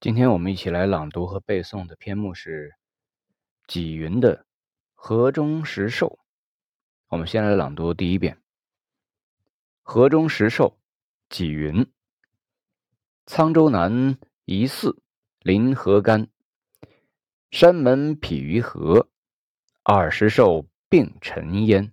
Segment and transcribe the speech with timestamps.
[0.00, 2.74] 今天我们一起来朗读和背诵的篇目是
[3.66, 4.38] 纪云的
[4.94, 6.06] 《河中石兽》。
[7.08, 8.36] 我们先来朗读第一遍
[9.82, 10.78] 《河中石兽》。
[11.28, 11.86] 纪云：
[13.26, 15.02] 沧州南一寺
[15.40, 16.28] 临河干，
[17.50, 19.10] 山门匹于河，
[19.82, 21.92] 二石兽并陈焉。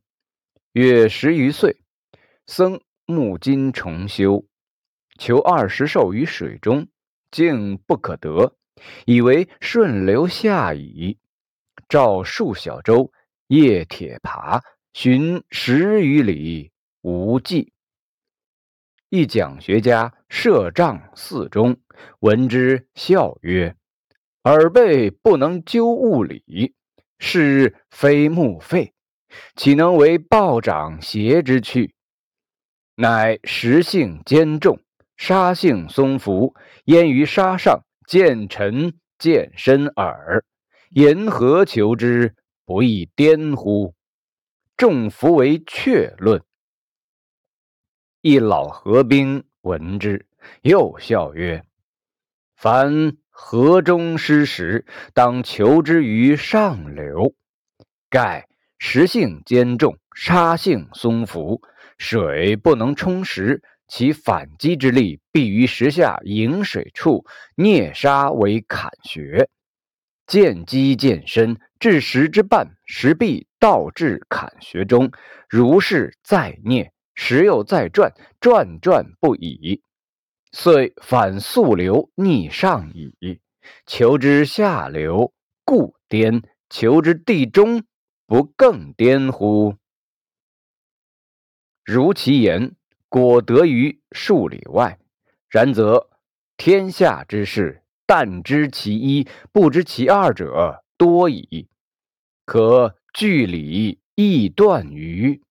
[0.71, 1.83] 月十余岁，
[2.45, 4.45] 僧木金重修，
[5.19, 6.87] 求二石兽于水中。
[7.31, 8.55] 竟不可得，
[9.05, 11.17] 以为顺流下矣。
[11.89, 13.11] 照数小舟，
[13.47, 14.61] 夜铁爬，
[14.93, 16.71] 寻十余里，
[17.01, 17.71] 无迹。
[19.09, 21.77] 一讲学家设帐寺中，
[22.19, 23.75] 闻之笑曰
[24.43, 26.73] ：“尔辈不能究物理，
[27.19, 28.93] 是非木废，
[29.55, 31.93] 岂能为暴涨邪之去？
[32.95, 34.79] 乃食性坚重。”
[35.17, 36.53] 沙性松浮，
[36.87, 40.45] 焉于沙上见沉见深耳。
[40.91, 42.33] 言何求之，
[42.65, 43.93] 不亦颠乎？
[44.77, 46.41] 众弗为确论。
[48.21, 50.27] 一老河兵闻之，
[50.61, 51.61] 又笑曰
[52.55, 57.35] ：“凡河中失时，当求之于上流。
[58.09, 58.47] 盖
[58.79, 61.61] 石性坚重，沙性松浮，
[61.97, 69.49] 水不能冲石。”其反击之力，必于石下引水处，啮沙为坎穴，
[70.25, 75.11] 见机渐深，至石之半，石壁倒至坎穴中，
[75.47, 79.81] 如是再啮，石又再转，转转不已，
[80.51, 83.39] 遂反溯流逆上矣。
[83.85, 85.33] 求之下流，
[85.65, 87.83] 故颠；求之地中，
[88.25, 89.75] 不更颠乎？
[91.83, 92.76] 如其言。
[93.09, 94.99] 果得于数里外，
[95.49, 96.09] 然则
[96.57, 101.69] 天下之事，但知其一，不知其二者多矣。
[102.45, 105.41] 可据理易断于。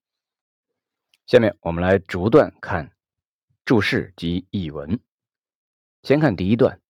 [1.26, 2.92] 下面我们来逐段看
[3.64, 5.00] 注释及译文。
[6.02, 6.80] 先看第一段：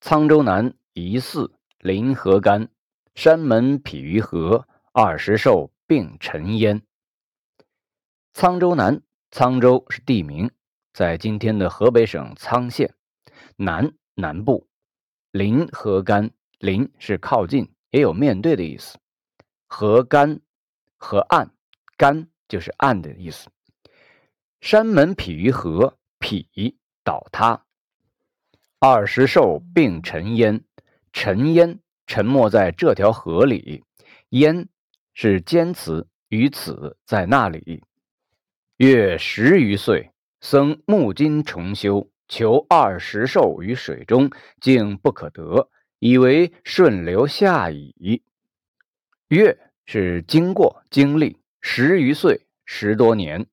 [0.00, 2.68] 沧州南一寺临河干，
[3.14, 6.82] 山门匹于河，二十兽并陈焉。
[8.34, 9.02] 沧州南。
[9.32, 10.50] 沧州是地名，
[10.92, 12.94] 在今天的河北省沧县
[13.56, 14.68] 南南部。
[15.30, 18.98] 临河干，临是靠近，也有面对的意思。
[19.66, 20.42] 河干，
[20.98, 21.50] 河岸，
[21.96, 23.48] 干就是岸的意思。
[24.60, 27.64] 山门匹于河，匹倒塌。
[28.78, 30.62] 二十兽并沉淹，
[31.10, 33.82] 沉淹沉没在这条河里。
[34.28, 34.68] 淹
[35.14, 37.82] 是尖词，于此在那里。
[38.84, 40.10] 月十余岁，
[40.40, 44.28] 僧木金重修，求二十寿于水中，
[44.60, 45.70] 竟不可得，
[46.00, 48.24] 以为顺流下矣。
[49.28, 49.56] 月
[49.86, 53.46] 是经过、经历，十余岁，十多年。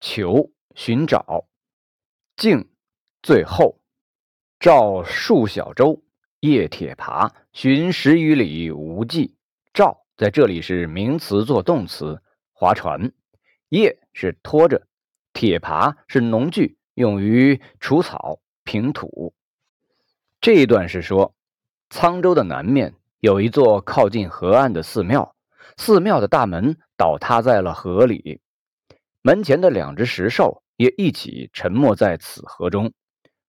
[0.00, 1.46] 求寻找，
[2.34, 2.68] 竟
[3.22, 3.78] 最后
[4.58, 6.02] 照数小舟，
[6.40, 9.36] 夜铁爬，寻十余里，无迹。
[9.72, 12.20] 照在这里是名词做动词，
[12.52, 13.12] 划船。
[13.68, 14.86] 夜是拖着，
[15.34, 19.34] 铁耙是农具，用于除草、平土。
[20.40, 21.34] 这一段是说，
[21.90, 25.36] 沧州的南面有一座靠近河岸的寺庙，
[25.76, 28.40] 寺庙的大门倒塌在了河里，
[29.20, 32.90] 门前的两只石兽也一起沉没在此河中。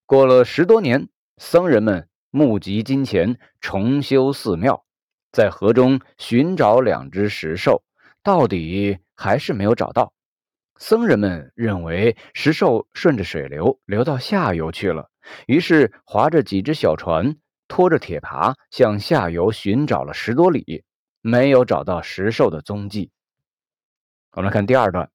[0.05, 1.07] 过了十多年，
[1.37, 4.83] 僧人们募集金钱重修寺庙，
[5.31, 7.81] 在河中寻找两只石兽，
[8.21, 8.99] 到底。
[9.19, 10.13] 还是没有找到，
[10.77, 15.09] 僧人们认为石兽顺着水流流到下游去了，
[15.45, 17.35] 于是划着几只小船，
[17.67, 20.83] 拖着铁耙向下游寻找了十多里，
[21.21, 23.11] 没有找到石兽的踪迹。
[24.31, 25.09] 我们来看第二段，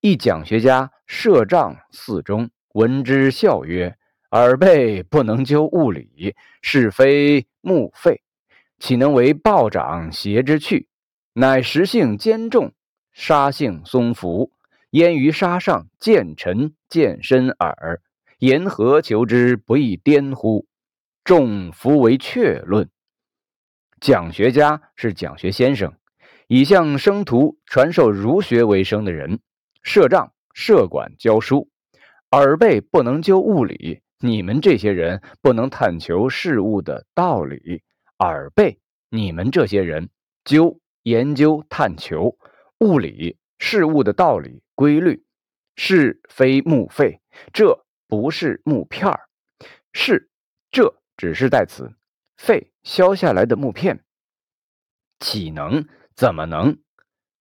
[0.00, 3.96] 一讲学家设帐寺中，闻之笑曰
[4.30, 8.22] ：“耳背不能究物理，是非木废，
[8.78, 10.88] 岂能为暴涨邪之趣？
[11.32, 12.72] 乃实性坚重。”
[13.12, 14.52] 沙性松浮，
[14.92, 18.02] 焉于沙上见尘见深耳。
[18.38, 20.66] 言何求之，不亦颠乎？
[21.24, 22.90] 众弗为确论。
[24.00, 25.94] 讲学家是讲学先生，
[26.46, 29.40] 以向生徒传授儒学为生的人，
[29.82, 31.70] 设帐设馆教书。
[32.32, 37.82] 耳背不能究物理，你们这些人不能探求事物的道理。
[38.18, 38.78] 耳背，
[39.08, 40.10] 你们这些人
[40.44, 42.36] 究研究探求。
[42.80, 45.24] 物理事物的道理规律，
[45.76, 47.20] 是非木废，
[47.52, 49.28] 这不是木片儿，
[49.92, 50.28] 是
[50.72, 51.88] 这只是代词，
[52.36, 54.04] 废削下来的木片。
[55.20, 55.86] 岂能？
[56.16, 56.76] 怎么能？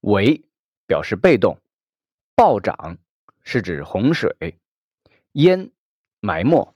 [0.02, 0.46] 为
[0.86, 1.58] 表示被动。
[2.36, 3.00] 暴涨
[3.42, 4.60] 是指洪水。
[5.32, 5.72] 淹
[6.20, 6.76] 埋没。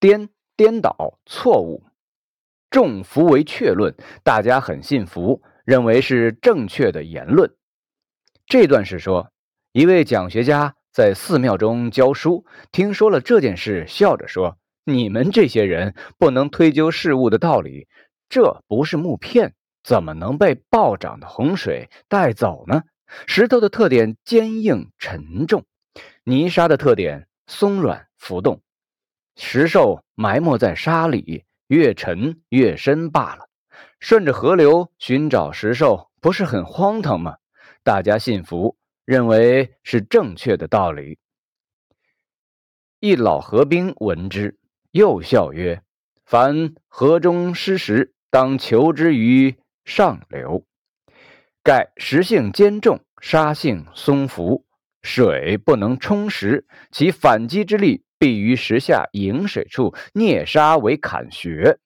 [0.00, 1.84] 颠颠倒错误。
[2.70, 3.94] 众服为确论，
[4.24, 7.54] 大家很信服，认为是正确的言论。
[8.50, 9.30] 这段是说，
[9.70, 17.86] 一位讲学家在寺庙中教书，听说了这件事，笑着说：“你们这些人不能推究事物的道理，
[18.28, 19.54] 这不是木片，
[19.84, 22.82] 怎么能被暴涨的洪水带走呢？
[23.28, 25.64] 石头的特点坚硬沉重，
[26.24, 28.62] 泥沙的特点松软浮动，
[29.36, 33.48] 石兽埋没在沙里。”越沉越深罢了。
[34.00, 37.36] 顺着河流寻找石兽，不是很荒唐吗？
[37.82, 41.18] 大家信服，认为是正确的道理。
[43.00, 44.58] 一老河兵闻之，
[44.90, 45.82] 又笑曰
[46.26, 50.64] ：“凡河中失石，当求之于上流。
[51.62, 54.64] 盖石性坚重，沙性松浮，
[55.02, 61.78] 水不能冲石，其反击之力。”必于石下引水处啮沙为坎穴，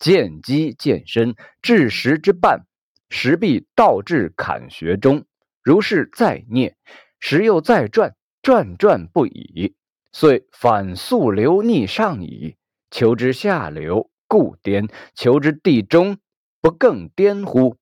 [0.00, 2.66] 见机见深，至石之半，
[3.08, 5.24] 石必倒至坎穴中。
[5.66, 6.74] 如是再啮，
[7.18, 9.74] 石又再转，转转不已，
[10.12, 12.56] 遂反溯流逆上矣。
[12.88, 16.18] 求之下流，故颠；求之地中，
[16.60, 17.76] 不更颠乎？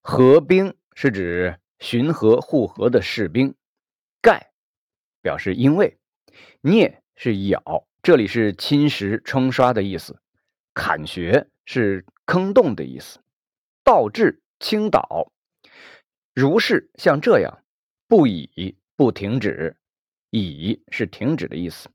[0.00, 3.54] 河兵是指巡河护河的士兵，
[4.20, 4.50] 盖
[5.22, 5.96] 表示因为
[6.60, 6.96] 啮。
[7.14, 10.16] 是咬，这里是侵蚀、冲刷的意思；
[10.74, 13.20] 坎穴是坑洞的意思；
[13.84, 15.30] 倒置、倾倒，
[16.36, 17.62] 如是像这样，
[18.06, 19.74] 不已不停止，
[20.28, 21.88] 已是停止的意思。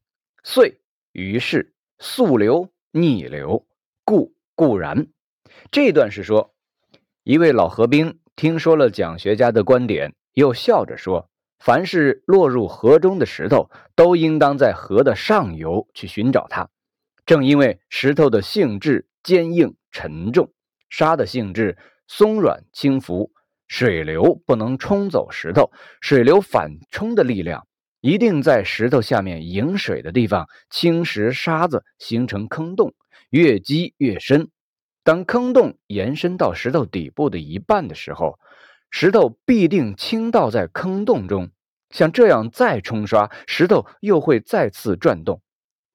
[0.44, 3.68] 遂于是溯流逆流，
[4.04, 5.06] 故固然。
[5.70, 6.56] 这段是说，
[7.22, 11.30] 一位老河兵听说了讲学家的观点，又笑着说。
[11.60, 16.68] 凡是落入河中的石头，都应当在河的上游去寻找它。
[17.28, 20.52] 正因为石头的性质坚硬沉重，
[20.90, 21.78] 沙的性质
[22.08, 23.32] 松软轻浮，
[23.72, 25.72] 水流不能冲走石头，
[26.02, 27.66] 水流反冲的力量
[28.02, 32.94] 一定在石头下面引水的地方侵蚀沙子，形成坑洞，
[33.30, 34.50] 越积越深。
[35.06, 38.38] 当坑洞延伸到石头底部的一半的时候，
[38.90, 41.50] 石头必定倾倒在坑洞中，
[41.92, 45.42] 像这样再冲刷，石头又会再次转动，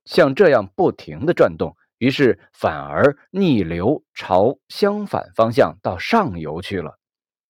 [0.07, 6.99] 像这样不停的转动，于是反而逆流朝相反方向到上游去了。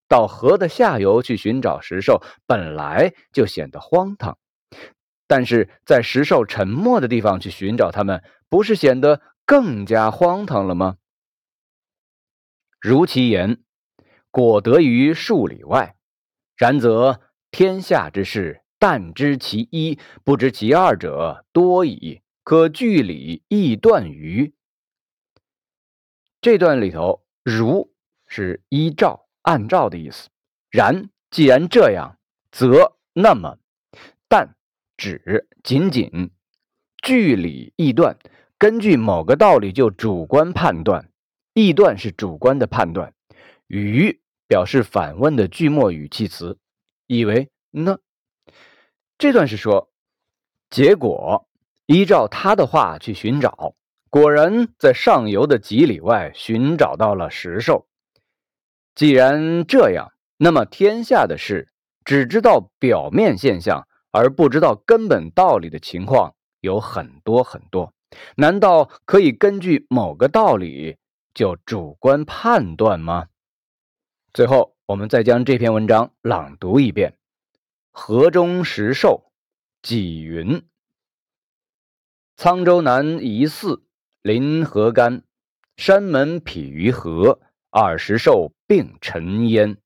[0.09, 4.39] 到河的下游去寻找石兽，本来就显得荒唐，
[5.27, 10.97] 但是在石兽沉没的地方去寻找它们，不是显得更加荒唐了吗？
[12.81, 13.63] 如其言。
[14.33, 15.97] 果得于数里外，
[16.59, 22.21] 然则天下之事，但知其一，不知其二者多矣。
[22.45, 24.53] 可据理亦断于
[26.43, 27.95] 这段里头，如
[28.27, 30.29] 是依照、按照的意思。
[30.71, 32.19] 然既然这样，
[32.51, 33.59] 则那么，
[34.29, 34.55] 但
[34.97, 36.31] 只仅仅
[37.03, 38.19] 据理易断，
[38.59, 41.09] 根据某个道理就主观判断，
[41.55, 43.15] 易断是主观的判断，
[43.67, 44.21] 于。
[44.49, 46.57] 表示反问的句末语气词，
[47.09, 47.99] 以为呢？
[49.19, 49.91] 这段是说，
[50.71, 51.49] 结果
[51.87, 53.75] 依照他的话去寻找，
[54.09, 57.89] 果然在上游的几里外寻找到了石兽。
[58.97, 61.69] 既然这样，那么天下的事，
[62.03, 67.93] 只知道表面现象而不知道根本道理的情况有很多很多。
[68.37, 70.97] 难道可以根据某个道理
[71.35, 73.27] 就主观判断吗？
[74.33, 77.19] 最后，我们再将这篇文章朗读一遍。
[77.93, 79.31] 河中石兽，
[79.83, 80.63] 纪云。
[82.39, 83.83] 沧州南一寺，
[84.23, 85.23] 临河干，
[85.77, 89.77] 山门匹于河，二石兽并沉焉。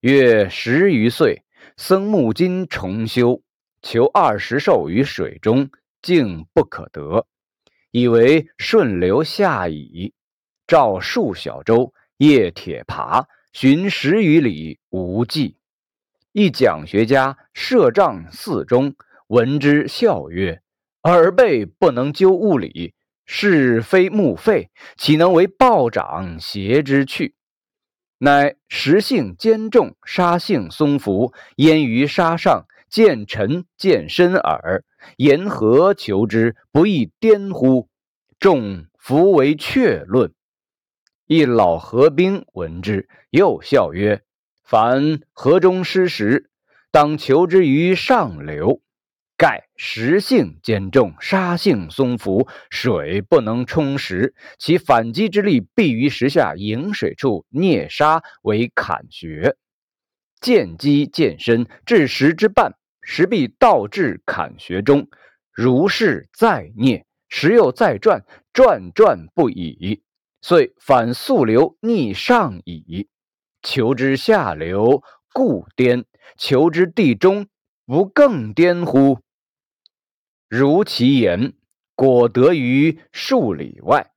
[0.00, 1.42] 约十余岁，
[1.76, 3.42] 僧木金重修，
[3.82, 5.70] 求二十寿于水中，
[6.02, 7.26] 竟不可得，
[7.90, 10.14] 以为顺流下矣。
[10.66, 13.26] 召数小舟，夜铁爬。
[13.52, 15.56] 寻十余里无迹，
[16.30, 18.94] 一讲学家设帐寺中，
[19.26, 20.62] 闻之笑曰
[21.02, 22.94] ：“耳背不能究物理，
[23.26, 27.34] 是非木废，岂能为暴涨邪之去？
[28.22, 34.84] 乃石性坚重，沙性松浮，焉于沙上，渐沉渐深耳。
[35.16, 37.88] 沿河求之，不亦颠乎？
[38.38, 40.34] 众弗为确论。
[41.26, 44.20] 一老河兵闻之，又笑曰
[44.62, 46.50] ：“凡河中失时，
[46.90, 48.82] 当求之于上流。
[49.38, 59.56] 盖石性坚重，沙性松浮，水不能冲石，其反击之力必于石下引水处啮沙为坎穴。
[60.38, 65.08] 见机渐深，至石之半，石必倒至坎穴中。
[65.50, 68.22] 如是再啮，石又再转，
[68.52, 70.02] 转转不已。”
[70.42, 73.08] 遂反溯流逆上矣，
[73.62, 76.02] 求之下流，故颠；
[76.36, 77.46] 求之地中，
[77.86, 79.20] 不更颠乎？
[80.50, 81.52] 如其言，
[81.94, 84.10] 果得于数里外。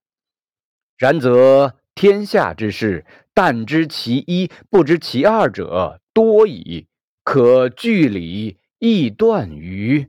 [0.97, 6.87] 然则天下之事，但知其一，不知其二者多矣。
[7.23, 10.07] 可据理臆断于。